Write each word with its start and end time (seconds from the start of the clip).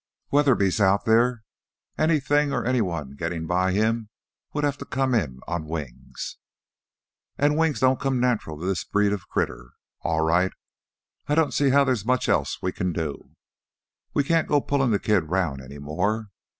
"Weatherby's 0.31 0.81
out 0.81 1.05
there. 1.05 1.43
Anything 1.95 2.51
or 2.51 2.65
anyone 2.65 3.11
gettin' 3.11 3.45
by 3.45 3.71
him 3.71 4.09
would 4.51 4.63
have 4.63 4.79
to 4.79 4.83
come 4.85 5.13
in 5.13 5.41
on 5.47 5.67
wings." 5.67 6.37
"An' 7.37 7.55
wings 7.55 7.81
don't 7.81 7.99
come 7.99 8.19
natural 8.19 8.59
to 8.59 8.65
this 8.65 8.83
breed 8.83 9.13
of 9.13 9.29
critter! 9.29 9.73
All 10.01 10.21
right, 10.21 10.53
I 11.27 11.35
don't 11.35 11.53
see 11.53 11.69
how 11.69 11.85
theah's 11.85 12.03
much 12.03 12.27
else 12.27 12.63
we 12.63 12.71
can 12.71 12.91
do. 12.91 13.35
We 14.15 14.23
can't 14.23 14.47
go 14.47 14.59
pullin' 14.59 14.89
the 14.89 14.97
kid 14.97 15.25
'round 15.29 15.61
any 15.61 15.77
more. 15.77 16.31